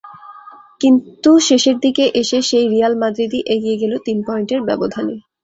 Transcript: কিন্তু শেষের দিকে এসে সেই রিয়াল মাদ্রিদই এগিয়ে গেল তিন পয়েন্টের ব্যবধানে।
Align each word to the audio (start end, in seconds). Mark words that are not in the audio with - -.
কিন্তু 0.81 1.31
শেষের 1.47 1.77
দিকে 1.79 2.03
এসে 2.21 2.39
সেই 2.49 2.65
রিয়াল 2.67 2.93
মাদ্রিদই 3.01 3.41
এগিয়ে 3.53 3.79
গেল 3.81 3.93
তিন 4.05 4.17
পয়েন্টের 4.27 4.61
ব্যবধানে। 4.67 5.15